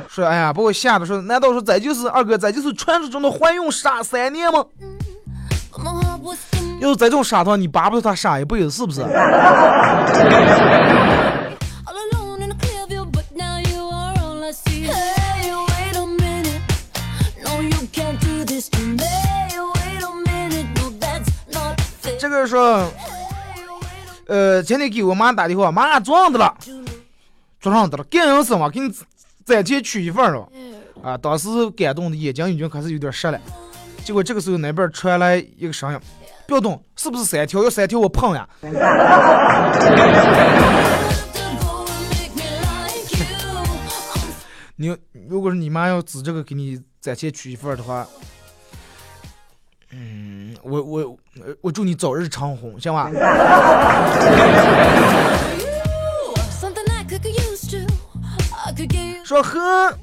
[0.09, 4.65] 说哎呀，把我吓得说，难道说咱就是二哥，咱就是传说中的怀孕傻三年吗？
[6.79, 9.03] 要是这种傻的话，你巴不得他傻一辈子，是不是？
[22.29, 22.91] 这个说，
[24.27, 26.53] 呃，前天给我妈打电话，妈撞的了，
[27.59, 28.93] 撞上的了，干人生嘛，给你
[29.45, 30.47] 攒钱娶媳妇了，
[31.01, 33.39] 啊，当时感动的眼睛已经开始有点湿了。
[34.03, 35.99] 结果这个时候那边传来一个声音，
[36.47, 37.63] 不要动，是不是三条？
[37.63, 38.47] 要三条我碰呀。
[44.79, 44.95] 你
[45.27, 48.05] 如果是你妈要指这个给你攒钱娶媳妇的话，
[49.91, 51.17] 嗯，我我
[51.61, 53.09] 我祝你早日长红，行吧？
[59.23, 59.93] 说和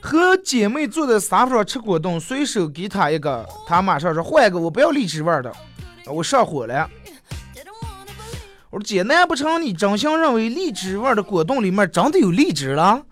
[0.00, 5.52] 和姐妹坐在沙发上吃果冻，随手给她一个，她马上说换一个，我不要荔枝味的，
[6.06, 6.88] 我上火了。
[8.70, 13.02] 我说姐，难不成你真心认为荔枝味的果冻里面真的有荔枝了？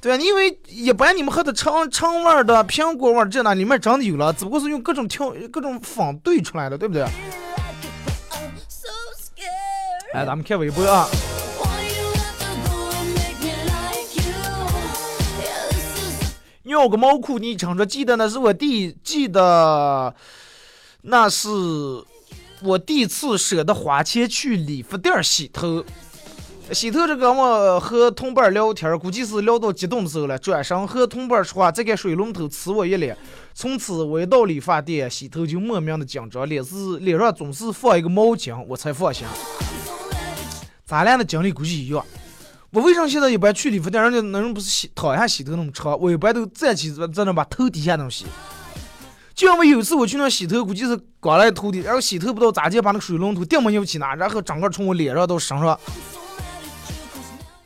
[0.00, 7.02] 对啊，因为一般你们喝的橙橙味的、苹果味这那里面真的有了，只不过是用各种调、各种粉兑出来的，对不对？
[10.14, 11.06] 来，咱们看微博啊。
[16.62, 20.14] 尿个毛裤，你撑着，记得那是我第，记得
[21.02, 21.48] 那是。
[22.62, 25.82] 我第一次舍得花钱去理发店洗头，
[26.72, 33.16] 洗头这个我和同伴聊天，估计是聊到激动的时候了，转身和同伴说话，再看水龙头呲我一脸。
[33.52, 39.26] 从此我一到理发店洗头就莫名的紧张，脸是脸上总是放一个毛巾，我才放心。
[40.86, 42.04] 咱俩的经历估计一样。
[42.70, 48.26] 我为啥现在一般去理发店，人家那人不是洗躺下洗头那么长，我一般都站起在那把头低下那么洗。
[49.34, 55.78] 就因为有一次我去那洗头，估计是刚来头的，然后洗头不知道咋地，把那个水龙头顶没扭起拿，然后整个从我脸上到身上，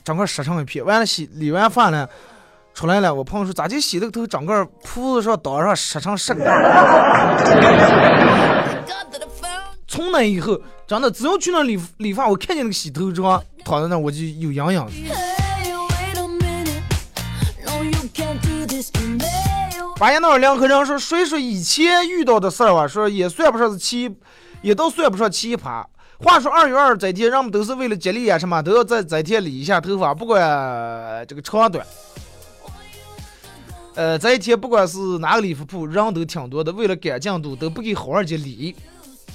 [0.04, 0.84] 整个湿成一片。
[0.84, 2.08] 完了洗理完发了，
[2.74, 6.44] 出来了，我朋友说咋就洗了个头，整个铺子上、刀上湿成湿的。
[9.86, 14.88] 从那以后，真的只要去那理理发，我看见那个洗头装躺在那，我就有痒痒。
[19.96, 22.86] 发现那两个人说，谁说以前遇到的事儿啊？
[22.86, 24.12] 说也算不上是奇，
[24.60, 25.84] 也都算不上奇葩。
[26.18, 31.84] 话说二月二这天，人们都是为了吉利啊，什么都要在这天理一下头发，不管这个长短。
[33.94, 38.74] 呃，这一天不管是哪个理发铺，人都挺多的，为了赶进度，都不给好好去理，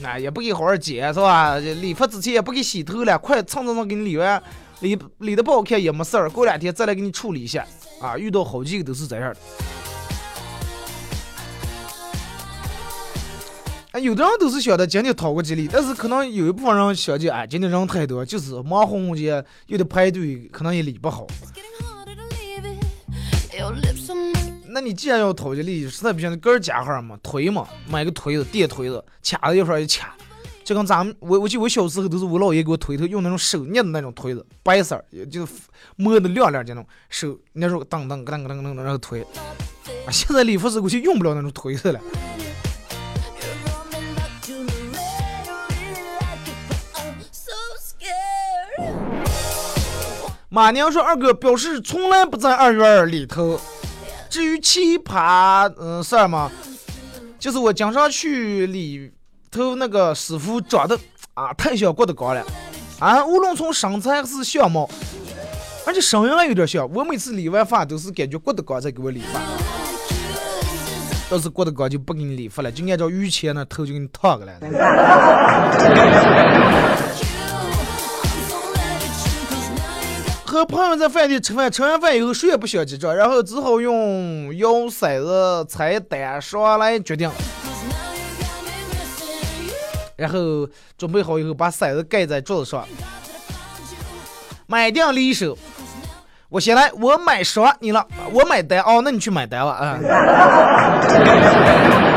[0.04, 1.58] 啊，也不给好好剪，是吧？
[1.58, 4.42] 理发之前也不给洗头了，快蹭蹭蹭给你理完，
[4.82, 7.66] 理理的不好看也没事儿，过两天再来给你处理一下。
[8.02, 9.40] 啊，遇到好几个都是这样的。
[13.92, 21.26] 啊，有的人都是想的今天讨个吉利，但是可能有一部分人想的，哎，今天人太多，就是忙活活的又得排队，可能也理不好。
[24.68, 30.14] 那你既然要讨吉利，实在不行，个儿加号嘛，推嘛，买个推子，电推子，掐子一会儿一掐。
[30.64, 35.48] 就跟咱们，我我记得我小时候都是我姥爷给我推头，用那种手捏的那种推子，白色儿，也就
[35.96, 39.24] 摸的亮亮的那种手，那时候噔噔噔噔噔噔，然后推。
[40.06, 42.00] 啊，现在理发师估计用不了那种推子了。
[50.60, 53.58] 马娘说：“二哥表示从来不在二院里头。
[54.30, 56.52] 至于奇葩，嗯，事儿嘛，
[57.40, 59.10] 就是我经常去里
[59.50, 61.00] 头那个师傅长得
[61.34, 62.46] 啊太像郭德纲了，
[63.00, 64.90] 啊，无论从身材还是相貌，
[65.88, 66.86] 而且声音还有点像。
[66.94, 69.40] 我每次理完发都是感觉郭德纲在给我理发，
[71.32, 74.68] 要是郭德纲就不给你理发了，就按照于谦那头就给你烫过来了。”
[80.50, 87.30] 和朋友在饭店吃饭，吃完饭以后谁也不想结账，然后只好用摇骰子、猜单双来决定。
[90.16, 92.84] 然后准备好以后，把骰子盖在桌子上，
[94.66, 95.56] 买定离手。
[96.50, 100.00] 我先来，我买双，你了，我买单哦，那你去买单吧啊。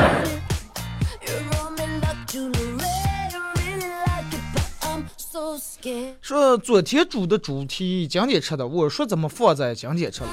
[6.20, 10.28] 说昨天煮的猪蹄今天吃的，我说怎么放在今天吃了？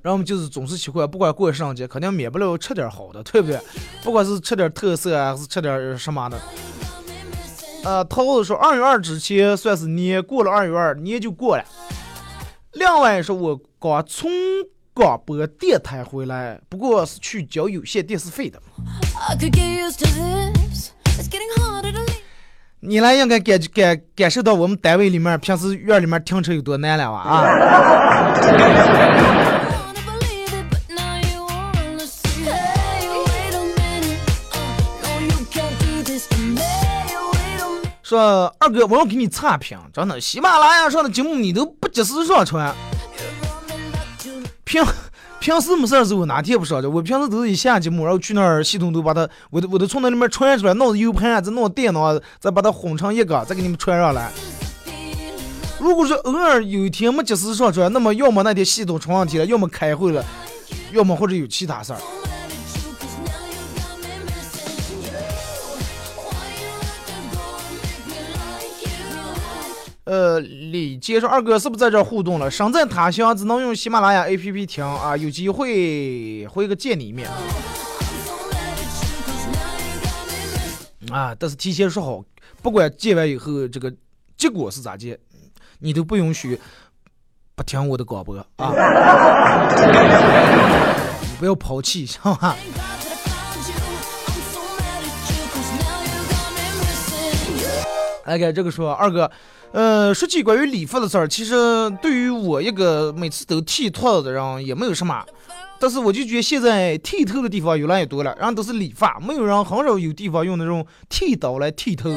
[0.00, 3.60] 然后我们就是总是奇怪，不管过圣诞节，肯定免不了吃点好的，对不对？
[4.02, 6.40] 不管是吃点特色啊，还是吃点什么的。
[7.84, 11.64] 呃，涛子说二月二之前算是年，过了二月二年就过了。
[12.72, 14.30] 另外说，我刚从
[14.98, 18.60] 广播电台回来，不过是去交有线电视费的。
[22.80, 27.18] 你来应该感感感受到我们单位里面平时院里面停车有多难了吧？
[27.18, 27.46] 啊.
[28.34, 29.38] Uh.
[38.02, 42.74] 说二哥，我要给你差评，真的，喜马拉雅上的节目你都不及时上传。
[44.68, 44.84] 平
[45.40, 46.86] 平时没事儿的时候哪天不上去？
[46.86, 54.30] 我平时都是一下节目，然后去那儿系统都把它，我都我都从那里面传出来，弄 U 盘，再弄电脑，再把它混成一个，再给你们传上来。
[55.78, 60.22] 如果说偶尔有一天没及时上传，那么要么那天系统出问题了，要么开会了，
[60.92, 61.98] 要么或者有其他事儿。
[70.08, 72.50] 呃，李杰说二哥是不是在这儿互动了？
[72.50, 77.28] 身在他乡只能用喜马拉雅 APP 听啊，有机会回个见你一面。
[81.10, 82.24] 啊，但是提前说好，
[82.62, 83.92] 不管见完以后这个
[84.34, 85.18] 结果是咋见，
[85.80, 86.58] 你都不允许
[87.54, 88.72] 不听我的广播啊！
[91.20, 92.56] 你不要抛弃，是吧？I'm
[94.52, 97.68] so mad at you, cause now you got me missing you.
[98.24, 99.30] 来给这个说二哥，
[99.72, 101.54] 呃，说起关于理发的事儿，其实
[102.02, 105.24] 对于我一个每次都剃秃子的人也没有什么，
[105.78, 112.10] 但是我就觉得现在剃头的地方越来越多了，然后都是理发，没有人很少有地方用那种剃刀来剃头。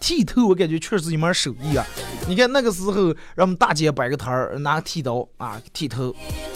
[0.00, 1.84] 剃头我感觉确实是一门手艺啊！
[2.28, 6.14] 你看那个时候，让我们大姐摆个摊儿，拿个剃刀啊剃头，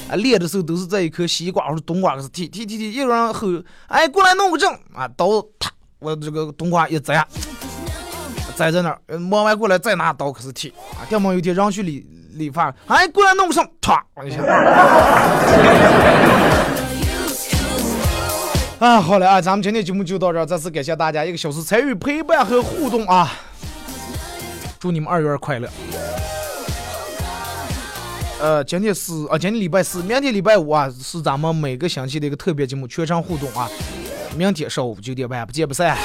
[0.09, 3.49] 啊练的时候都是在一颗西瓜或者冬瓜上剃，剃剃剃，一个人后，
[3.89, 5.69] 哎过来弄个正啊，刀啪，
[5.99, 7.27] 我这个冬瓜一摘，
[8.61, 11.01] 栽在那儿，呃摸完过来再拿刀开始剃啊。
[11.09, 14.37] 要么有一天让去理理发，哎过来弄上，唰我一下。
[18.79, 23.33] 啊，好了啊，咱们今天节目就到这儿，再次感谢大家一个小时参与、陪伴和互动啊！
[24.79, 25.67] 祝你们二月快乐。
[28.43, 33.67] 呃，今天是啊，今天礼拜四，明天礼拜五啊，是咱们每个星期的一个特别节目，全程互动啊。
[34.37, 35.97] 明天上午九点半不见不散。